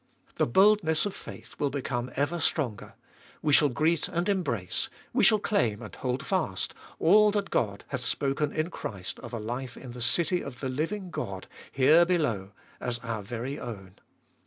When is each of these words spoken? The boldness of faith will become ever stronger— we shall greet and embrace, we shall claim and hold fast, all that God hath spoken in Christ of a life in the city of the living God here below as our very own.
The 0.37 0.47
boldness 0.47 1.05
of 1.05 1.13
faith 1.13 1.59
will 1.59 1.69
become 1.69 2.09
ever 2.15 2.39
stronger— 2.39 2.95
we 3.43 3.53
shall 3.53 3.69
greet 3.69 4.07
and 4.07 4.27
embrace, 4.27 4.89
we 5.13 5.23
shall 5.23 5.37
claim 5.37 5.83
and 5.83 5.93
hold 5.93 6.25
fast, 6.25 6.73
all 6.97 7.29
that 7.29 7.51
God 7.51 7.85
hath 7.89 8.01
spoken 8.01 8.51
in 8.51 8.71
Christ 8.71 9.19
of 9.19 9.31
a 9.31 9.39
life 9.39 9.77
in 9.77 9.91
the 9.91 10.01
city 10.01 10.41
of 10.41 10.59
the 10.59 10.69
living 10.69 11.11
God 11.11 11.45
here 11.71 12.03
below 12.03 12.49
as 12.79 12.97
our 13.03 13.21
very 13.21 13.59
own. 13.59 13.93